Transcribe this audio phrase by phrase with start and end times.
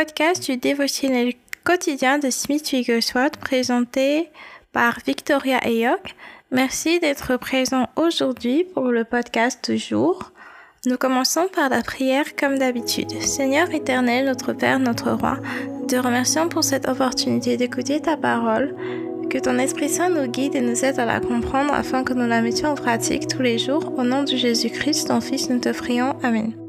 [0.00, 4.30] podcast du dévotionnel quotidien de Smith Wigglesworth présenté
[4.72, 6.14] par Victoria Ayok.
[6.50, 10.32] Merci d'être présent aujourd'hui pour le podcast du jour.
[10.86, 13.10] Nous commençons par la prière comme d'habitude.
[13.20, 15.36] Seigneur éternel, notre Père, notre Roi,
[15.86, 18.74] te remercions pour cette opportunité d'écouter ta parole.
[19.28, 22.26] Que ton Esprit Saint nous guide et nous aide à la comprendre afin que nous
[22.26, 23.92] la mettions en pratique tous les jours.
[23.98, 26.16] Au nom de Jésus-Christ, ton Fils, nous te prions.
[26.22, 26.59] Amen.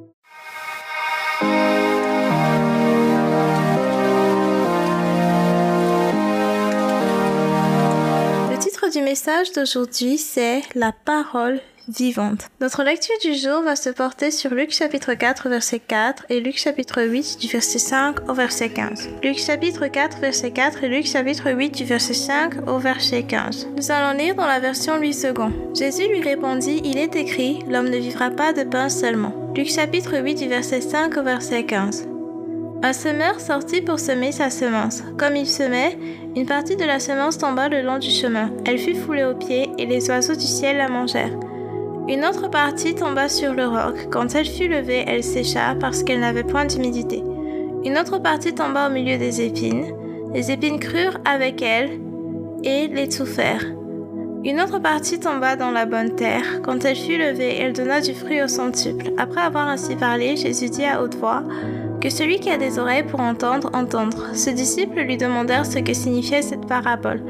[9.12, 11.60] Message d'aujourd'hui, c'est la parole
[11.90, 12.48] vivante.
[12.62, 16.58] Notre lecture du jour va se porter sur Luc chapitre 4 verset 4 et Luc
[16.58, 19.10] chapitre 8 du verset 5 au verset 15.
[19.22, 23.68] Luc chapitre 4 verset 4 et Luc chapitre 8 du verset 5 au verset 15.
[23.76, 25.76] Nous allons lire dans la version 8 secondes.
[25.76, 29.34] Jésus lui répondit, il est écrit, l'homme ne vivra pas de pain seulement.
[29.58, 32.11] Luc chapitre 8 du verset 5 au verset 15.
[32.84, 35.04] Un semeur sortit pour semer sa semence.
[35.20, 36.00] Comme il semait,
[36.36, 38.50] une partie de la semence tomba le long du chemin.
[38.66, 41.38] Elle fut foulée aux pieds et les oiseaux du ciel la mangèrent.
[42.10, 44.08] Une autre partie tomba sur le roc.
[44.10, 47.24] Quand elle fut levée, elle sécha parce qu'elle n'avait point d'humidité.
[47.86, 49.94] Une autre partie tomba au milieu des épines.
[50.34, 52.00] Les épines crurent avec elle
[52.64, 53.66] et l'étouffèrent.
[54.44, 56.64] Une autre partie tomba dans la bonne terre.
[56.64, 59.12] Quand elle fut levée, elle donna du fruit au centuple.
[59.20, 61.44] Après avoir ainsi parlé, Jésus dit à haute voix,
[62.02, 64.34] que celui qui a des oreilles pour entendre, entendre.
[64.34, 67.24] Ses disciples lui demandèrent ce que signifiait cette parabole.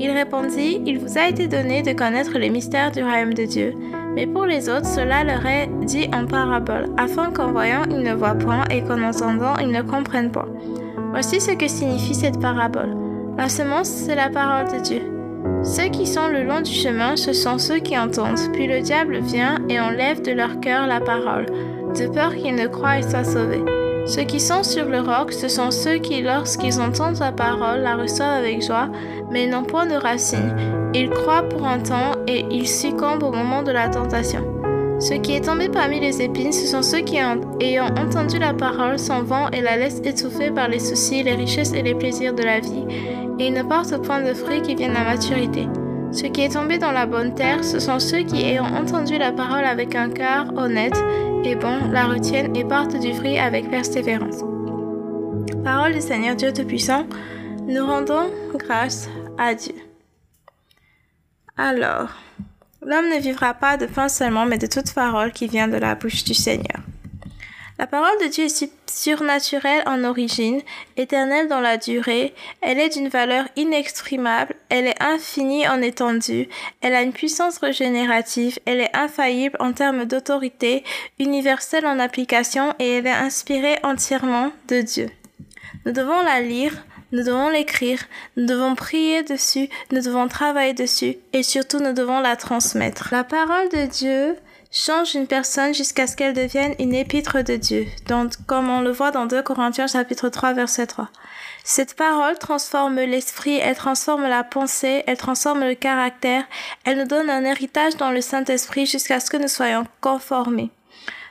[0.00, 3.74] Il répondit, Il vous a été donné de connaître les mystères du royaume de Dieu,
[4.14, 8.14] mais pour les autres cela leur est dit en parabole, afin qu'en voyant ils ne
[8.14, 10.48] voient point et qu'en entendant ils ne comprennent pas.
[11.10, 12.96] Voici ce que signifie cette parabole.
[13.38, 15.02] La semence, c'est la parole de Dieu.
[15.62, 19.18] Ceux qui sont le long du chemin, ce sont ceux qui entendent, puis le diable
[19.18, 21.46] vient et enlève de leur cœur la parole,
[21.96, 23.64] de peur qu'ils ne croient et soient sauvés.
[24.06, 27.96] Ceux qui sont sur le roc, ce sont ceux qui, lorsqu'ils entendent la parole, la
[27.96, 28.90] reçoivent avec joie,
[29.30, 30.54] mais n'ont point de racines.
[30.92, 34.44] Ils croient pour un temps et ils succombent au moment de la tentation.
[35.00, 38.98] Ce qui est tombé parmi les épines, ce sont ceux qui, ayant entendu la parole,
[38.98, 42.42] s'en vont et la laissent étouffer par les soucis, les richesses et les plaisirs de
[42.42, 42.84] la vie,
[43.38, 45.66] et ils ne portent point de fruits qui viennent à maturité.
[46.12, 49.32] Ce qui est tombé dans la bonne terre, ce sont ceux qui, ayant entendu la
[49.32, 51.02] parole avec un cœur honnête,
[51.44, 54.40] et bon, la retiennent et partent du fruit avec persévérance.
[55.62, 57.06] Parole du Seigneur Dieu Tout-Puissant,
[57.66, 59.74] nous rendons grâce à Dieu.
[61.56, 62.08] Alors,
[62.80, 65.94] l'homme ne vivra pas de pain seulement, mais de toute parole qui vient de la
[65.94, 66.80] bouche du Seigneur.
[67.76, 70.62] La parole de Dieu est surnaturelle en origine,
[70.96, 76.48] éternelle dans la durée, elle est d'une valeur inexprimable, elle est infinie en étendue,
[76.82, 80.84] elle a une puissance régénérative, elle est infaillible en termes d'autorité,
[81.18, 85.10] universelle en application et elle est inspirée entièrement de Dieu.
[85.84, 87.98] Nous devons la lire, nous devons l'écrire,
[88.36, 93.08] nous devons prier dessus, nous devons travailler dessus et surtout nous devons la transmettre.
[93.10, 94.36] La parole de Dieu
[94.74, 98.90] change une personne jusqu'à ce qu'elle devienne une épître de Dieu, donc, comme on le
[98.90, 101.08] voit dans 2 Corinthiens chapitre 3 verset 3.
[101.62, 106.44] Cette parole transforme l'esprit, elle transforme la pensée, elle transforme le caractère,
[106.84, 110.70] elle nous donne un héritage dans le Saint-Esprit jusqu'à ce que nous soyons conformés.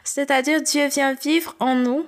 [0.06, 2.06] C'est-à-dire Dieu vient vivre en nous,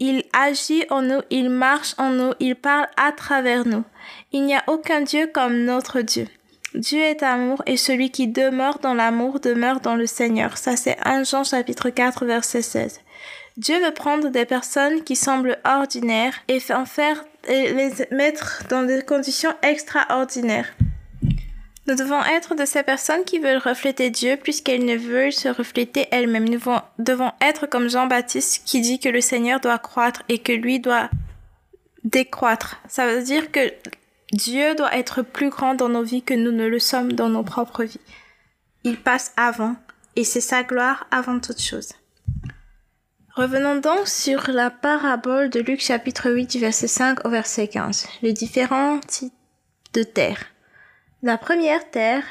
[0.00, 3.84] il agit en nous, il marche en nous, il parle à travers nous.
[4.32, 6.26] Il n'y a aucun Dieu comme notre Dieu.
[6.74, 10.58] Dieu est amour et celui qui demeure dans l'amour demeure dans le Seigneur.
[10.58, 13.00] Ça, c'est 1 Jean chapitre 4 verset 16.
[13.56, 18.82] Dieu veut prendre des personnes qui semblent ordinaires et en faire et les mettre dans
[18.82, 20.68] des conditions extraordinaires.
[21.86, 26.06] Nous devons être de ces personnes qui veulent refléter Dieu puisqu'elles ne veulent se refléter
[26.10, 26.48] elles-mêmes.
[26.48, 26.60] Nous
[26.98, 31.08] devons être comme Jean-Baptiste qui dit que le Seigneur doit croître et que lui doit
[32.04, 32.80] décroître.
[32.88, 33.72] Ça veut dire que
[34.32, 37.42] Dieu doit être plus grand dans nos vies que nous ne le sommes dans nos
[37.42, 38.00] propres vies.
[38.84, 39.76] Il passe avant,
[40.16, 41.92] et c'est sa gloire avant toute chose.
[43.34, 48.08] Revenons donc sur la parabole de Luc chapitre 8 du verset 5 au verset 15.
[48.20, 49.32] Les différents types
[49.94, 50.44] de terre.
[51.22, 52.24] La première terre,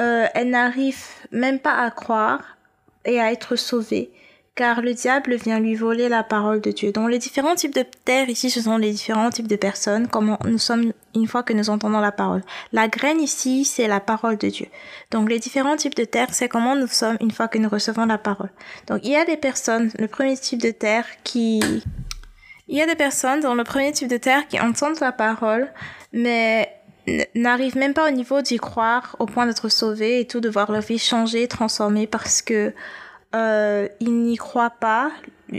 [0.00, 1.02] euh, elle n'arrive
[1.32, 2.58] même pas à croire
[3.04, 4.12] et à être sauvée
[4.54, 6.92] car le diable vient lui voler la parole de Dieu.
[6.92, 10.36] Donc les différents types de terre ici, ce sont les différents types de personnes, comme
[10.44, 12.42] nous sommes une fois que nous entendons la parole.
[12.72, 14.66] La graine ici, c'est la parole de Dieu.
[15.10, 18.06] Donc les différents types de terre, c'est comment nous sommes une fois que nous recevons
[18.06, 18.50] la parole.
[18.86, 21.60] Donc il y a des personnes, le premier type de terre qui...
[22.66, 25.70] Il y a des personnes dans le premier type de terre qui entendent la parole,
[26.12, 26.72] mais
[27.34, 30.72] n'arrivent même pas au niveau d'y croire, au point d'être sauvés et tout, de voir
[30.72, 32.72] leur vie changer, transformer parce que
[33.34, 35.10] euh, ils n'y croient pas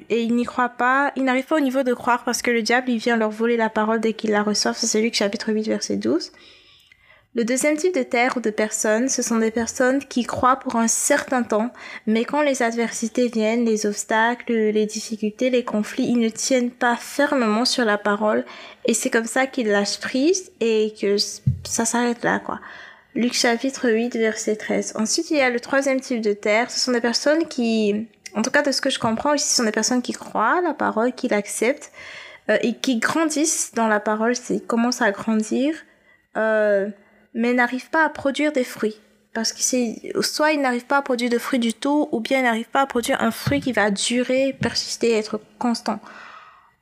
[0.09, 2.61] et ils n'y croient pas, ils n'arrivent pas au niveau de croire parce que le
[2.61, 4.77] diable il vient leur voler la parole dès qu'ils la reçoivent.
[4.77, 6.31] C'est Luc chapitre 8 verset 12.
[7.35, 10.77] Le deuxième type de terre ou de personnes, ce sont des personnes qui croient pour
[10.77, 11.69] un certain temps,
[12.07, 16.95] mais quand les adversités viennent, les obstacles, les difficultés, les conflits, ils ne tiennent pas
[16.95, 18.45] fermement sur la parole
[18.85, 21.17] et c'est comme ça qu'ils lâchent prise et que
[21.65, 22.61] ça s'arrête là, quoi.
[23.15, 24.93] Luc chapitre 8 verset 13.
[24.97, 26.69] Ensuite, il y a le troisième type de terre.
[26.69, 29.55] Ce sont des personnes qui, en tout cas de ce que je comprends ici, ce
[29.55, 31.93] sont des personnes qui croient la parole, qui l'acceptent
[32.49, 35.73] euh, et qui grandissent dans la parole, c'est commencent à grandir.
[36.35, 36.89] Euh,
[37.33, 38.99] mais n'arrive pas à produire des fruits.
[39.33, 42.39] Parce que c'est, soit il n'arrive pas à produire de fruits du tout, ou bien
[42.39, 46.01] il n'arrive pas à produire un fruit qui va durer, persister, être constant.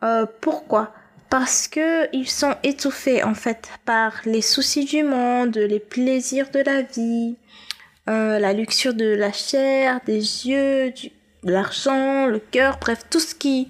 [0.03, 0.94] Euh, pourquoi?
[1.33, 6.59] Parce que ils sont étouffés en fait par les soucis du monde, les plaisirs de
[6.59, 7.38] la vie,
[8.07, 13.33] euh, la luxure de la chair, des yeux, de l'argent, le cœur, bref, tout ce
[13.33, 13.68] qui,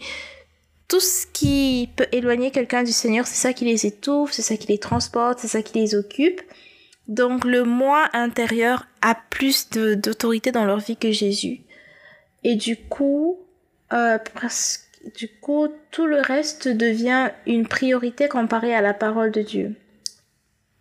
[0.89, 4.57] tout ce qui peut éloigner quelqu'un du Seigneur, c'est ça qui les étouffe, c'est ça
[4.57, 6.41] qui les transporte, c'est ça qui les occupe.
[7.07, 11.61] Donc le moi intérieur a plus d'autorité dans leur vie que Jésus.
[12.43, 13.39] Et du coup,
[13.93, 14.17] euh,
[15.17, 19.75] du coup, tout le reste devient une priorité comparée à la parole de Dieu.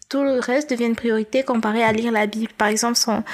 [0.09, 2.53] Tout le reste devient une priorité comparée à lire la Bible.
[2.57, 3.25] Par exemple, sont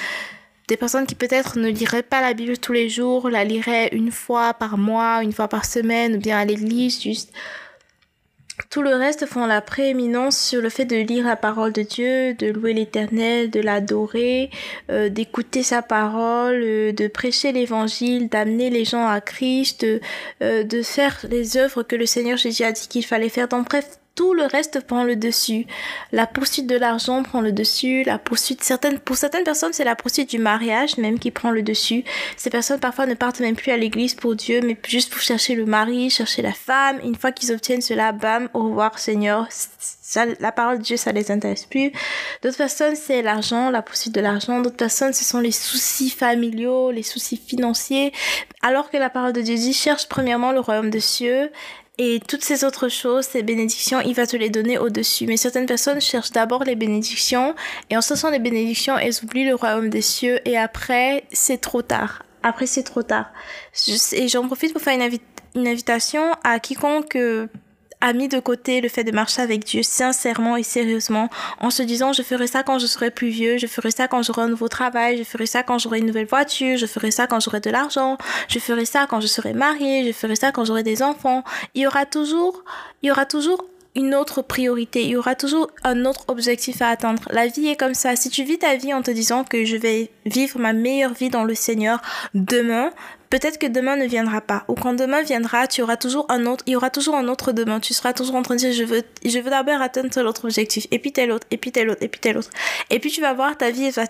[0.69, 4.13] des personnes qui peut-être ne liraient pas la Bible tous les jours, la liraient une
[4.13, 7.33] fois par mois, une fois par semaine, ou bien à l'église, juste
[8.71, 12.35] tout le reste font la prééminence sur le fait de lire la parole de Dieu,
[12.35, 14.51] de louer l'Éternel, de l'adorer,
[14.91, 20.01] euh, d'écouter sa parole, euh, de prêcher l'Évangile, d'amener les gens à Christ, de,
[20.43, 23.49] euh, de faire les œuvres que le Seigneur Jésus a dit qu'il fallait faire.
[23.49, 25.65] Donc bref, tout le reste prend le dessus.
[26.11, 29.95] La poursuite de l'argent prend le dessus, la poursuite certaines pour certaines personnes c'est la
[29.95, 32.03] poursuite du mariage même qui prend le dessus.
[32.37, 35.55] Ces personnes parfois ne partent même plus à l'église pour Dieu mais juste pour chercher
[35.55, 36.99] le mari, chercher la femme.
[37.05, 39.47] Une fois qu'ils obtiennent cela, bam, au revoir Seigneur.
[39.79, 41.93] Ça, la parole de Dieu ça les intéresse plus.
[42.43, 44.61] D'autres personnes c'est l'argent, la poursuite de l'argent.
[44.63, 48.13] D'autres personnes ce sont les soucis familiaux, les soucis financiers.
[48.63, 51.53] Alors que la parole de Dieu dit cherche premièrement le royaume des cieux
[51.99, 55.27] et toutes ces autres choses, ces bénédictions, il va te les donner au-dessus.
[55.27, 57.57] Mais certaines personnes cherchent d'abord les bénédictions
[57.91, 61.83] et en cherchant les bénédictions, elles oublient le royaume des cieux et après, c'est trop
[61.83, 62.23] tard.
[62.45, 63.27] Après, c'est trop tard.
[64.13, 65.19] Et j'en profite pour faire une,
[65.57, 67.49] une invitation à quiconque euh,
[68.01, 71.29] a mis de côté le fait de marcher avec Dieu sincèrement et sérieusement
[71.61, 74.23] en se disant je ferai ça quand je serai plus vieux, je ferai ça quand
[74.23, 77.27] j'aurai un nouveau travail, je ferai ça quand j'aurai une nouvelle voiture, je ferai ça
[77.27, 78.19] quand j'aurai de l'argent,
[78.49, 81.43] je ferai ça quand je serai marié, je ferai ça quand j'aurai des enfants.
[81.75, 82.63] Il y aura toujours,
[83.03, 83.65] il y aura toujours
[83.95, 87.23] une autre priorité, il y aura toujours un autre objectif à atteindre.
[87.31, 88.15] La vie est comme ça.
[88.15, 91.31] Si tu vis ta vie en te disant que je vais vivre ma meilleure vie
[91.31, 92.01] dans le Seigneur
[92.35, 92.93] demain,
[93.31, 94.65] peut-être que demain ne viendra pas.
[94.69, 97.53] Ou quand demain viendra, tu auras toujours un autre, il y aura toujours un autre
[97.53, 97.81] demain.
[97.81, 100.45] Tu seras toujours en train de dire, je veux, je veux d'abord atteindre tel autre
[100.45, 102.51] objectif, et puis tel autre, et puis tel autre, et puis tel autre.
[102.91, 104.05] Et puis tu vas voir, ta vie va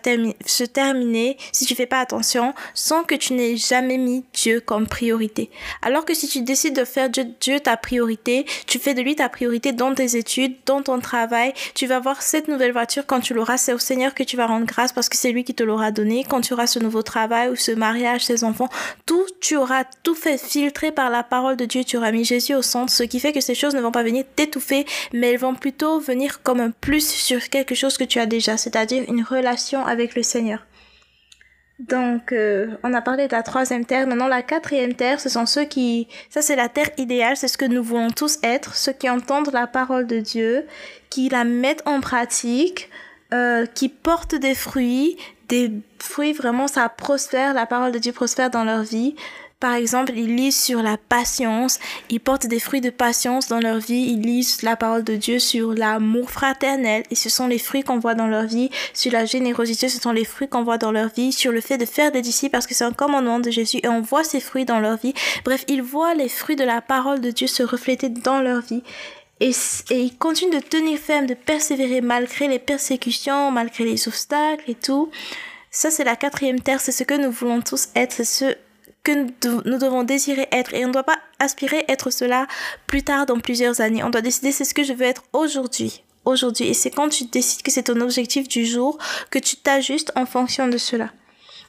[0.46, 4.86] se terminer, si tu fais pas attention, sans que tu n'aies jamais mis Dieu comme
[4.86, 5.50] priorité.
[5.82, 9.16] Alors que si tu décides de faire Dieu, Dieu ta priorité, tu fais de lui
[9.16, 13.20] ta priorité dans tes études, dans ton travail, tu vas voir cette nouvelle voiture quand
[13.20, 15.54] tu l'auras, c'est au Seigneur que tu vas rendre grâce parce que c'est lui qui
[15.54, 16.24] te l'aura donné.
[16.28, 18.68] Quand tu auras ce nouveau travail ou ce mariage, ces enfants,
[19.08, 22.54] tout, tu auras tout fait filtrer par la parole de Dieu, tu auras mis Jésus
[22.54, 24.84] au centre, ce qui fait que ces choses ne vont pas venir t'étouffer,
[25.14, 28.58] mais elles vont plutôt venir comme un plus sur quelque chose que tu as déjà,
[28.58, 30.66] c'est-à-dire une relation avec le Seigneur.
[31.78, 34.06] Donc, euh, on a parlé de la troisième terre.
[34.06, 36.08] Maintenant, la quatrième terre, ce sont ceux qui...
[36.28, 39.52] Ça, c'est la terre idéale, c'est ce que nous voulons tous être, ceux qui entendent
[39.52, 40.66] la parole de Dieu,
[41.08, 42.90] qui la mettent en pratique,
[43.32, 45.16] euh, qui portent des fruits,
[45.48, 45.70] des
[46.02, 49.14] fruits vraiment ça prospère, la parole de Dieu prospère dans leur vie.
[49.60, 53.78] Par exemple, ils lisent sur la patience, ils portent des fruits de patience dans leur
[53.78, 57.82] vie, ils lisent la parole de Dieu sur l'amour fraternel et ce sont les fruits
[57.82, 60.92] qu'on voit dans leur vie, sur la générosité, ce sont les fruits qu'on voit dans
[60.92, 63.50] leur vie, sur le fait de faire des disciples parce que c'est un commandement de
[63.50, 65.14] Jésus et on voit ces fruits dans leur vie.
[65.44, 68.84] Bref, ils voient les fruits de la parole de Dieu se refléter dans leur vie.
[69.40, 69.50] Et,
[69.90, 74.74] et ils continuent de tenir ferme, de persévérer malgré les persécutions, malgré les obstacles et
[74.76, 75.10] tout.
[75.70, 78.56] Ça, c'est la quatrième terre, c'est ce que nous voulons tous être, c'est ce
[79.04, 79.12] que
[79.68, 80.74] nous devons désirer être.
[80.74, 82.46] Et on ne doit pas aspirer être cela
[82.86, 84.02] plus tard dans plusieurs années.
[84.02, 86.02] On doit décider c'est ce que je veux être aujourd'hui.
[86.24, 86.66] Aujourd'hui.
[86.66, 88.98] Et c'est quand tu décides que c'est ton objectif du jour
[89.30, 91.10] que tu t'ajustes en fonction de cela.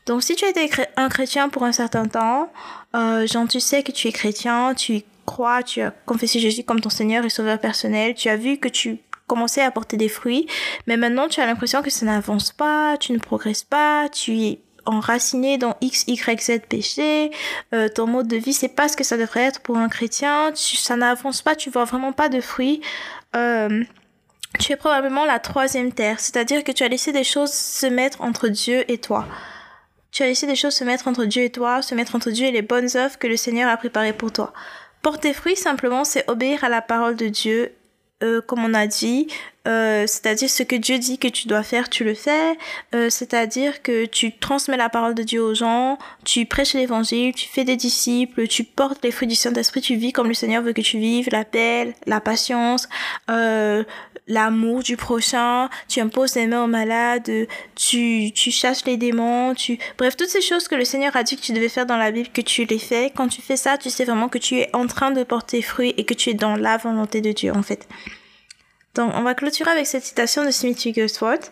[0.06, 2.52] Donc si tu as été un chrétien pour un certain temps,
[2.96, 6.82] euh, genre tu sais que tu es chrétien, tu crois, tu as confessé Jésus comme
[6.82, 8.98] ton Seigneur et Sauveur personnel, tu as vu que tu
[9.30, 10.48] commençais à porter des fruits,
[10.88, 14.60] mais maintenant tu as l'impression que ça n'avance pas, tu ne progresses pas, tu es
[14.86, 17.32] enraciné dans X, Y, Z péché,
[17.74, 20.52] euh, ton mode de vie, c'est pas ce que ça devrait être pour un chrétien,
[20.52, 22.82] tu, ça n'avance pas, tu vois vraiment pas de fruits.
[23.36, 23.84] Euh,
[24.58, 28.22] tu es probablement la troisième terre, c'est-à-dire que tu as laissé des choses se mettre
[28.22, 29.28] entre Dieu et toi.
[30.12, 32.48] Tu as laissé des choses se mettre entre Dieu et toi, se mettre entre Dieu
[32.48, 34.54] et les bonnes œuvres que le Seigneur a préparées pour toi.
[35.04, 37.72] Porter fruit, simplement, c'est obéir à la parole de Dieu
[38.22, 39.28] euh, comme on a dit,
[39.68, 42.58] euh, c'est-à-dire ce que Dieu dit que tu dois faire, tu le fais,
[42.94, 47.48] euh, c'est-à-dire que tu transmets la parole de Dieu aux gens, tu prêches l'évangile, tu
[47.48, 50.74] fais des disciples, tu portes les fruits du Saint-Esprit, tu vis comme le Seigneur veut
[50.74, 52.90] que tu vives, la paix, la patience,
[54.30, 57.30] l'amour du prochain, tu imposes les mains aux malades,
[57.76, 59.78] tu, tu chasses les démons, tu...
[59.98, 62.12] Bref, toutes ces choses que le Seigneur a dit que tu devais faire dans la
[62.12, 63.12] Bible, que tu les fais.
[63.14, 65.94] Quand tu fais ça, tu sais vraiment que tu es en train de porter fruit
[65.98, 67.90] et que tu es dans la volonté de Dieu, en fait.
[68.96, 71.52] Donc, on va clôturer avec cette citation de Smith Wigglesworth.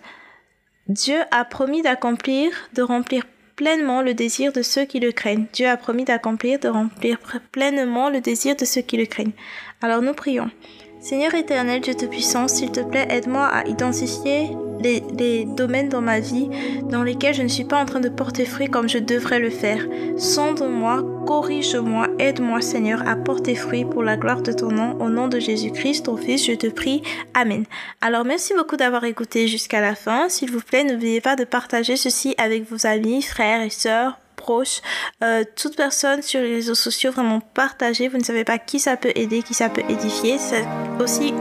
[0.87, 5.47] Dieu a promis d'accomplir, de remplir pleinement le désir de ceux qui le craignent.
[5.51, 7.17] Dieu a promis d'accomplir, de remplir
[7.51, 9.33] pleinement le désir de ceux qui le craignent.
[9.81, 10.49] Alors nous prions.
[11.07, 14.49] Seigneur éternel, Dieu Tout-Puissant, s'il te plaît, aide-moi à identifier
[14.81, 16.49] les, domaines dans ma vie
[16.89, 19.49] dans lesquels je ne suis pas en train de porter fruit comme je devrais le
[19.49, 19.87] faire.
[20.17, 24.99] Sonde-moi, corrige-moi, aide-moi Seigneur à porter fruit pour la gloire de ton nom.
[24.99, 27.03] Au nom de Jésus-Christ, ton Fils, je te prie.
[27.33, 27.63] Amen.
[28.01, 30.27] Alors merci beaucoup d'avoir écouté jusqu'à la fin.
[30.27, 34.19] S'il vous plaît, n'oubliez pas de partager ceci avec vos amis, frères et sœurs
[35.23, 38.07] euh, toute personne sur les réseaux sociaux, vraiment partagez.
[38.07, 40.37] Vous ne savez pas qui ça peut aider, qui ça peut édifier.
[40.37, 40.65] C'est
[40.99, 41.33] aussi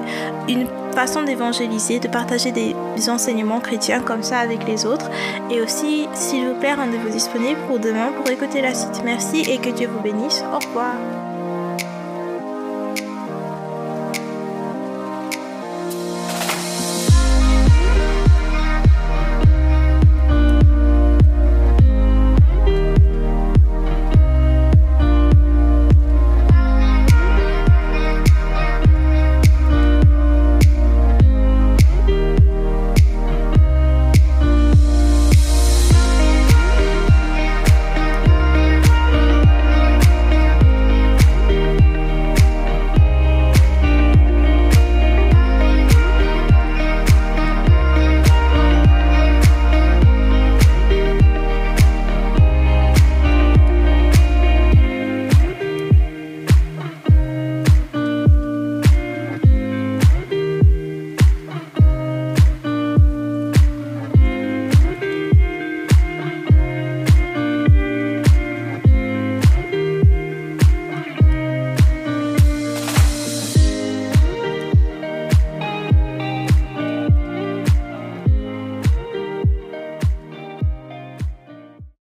[0.49, 2.75] une façon d'évangéliser, de partager des
[3.09, 5.11] enseignements chrétiens comme ça avec les autres.
[5.51, 9.03] Et aussi, s'il vous plaît, rendez-vous disponible pour demain pour écouter la suite.
[9.05, 10.43] Merci et que Dieu vous bénisse.
[10.53, 11.26] Au revoir.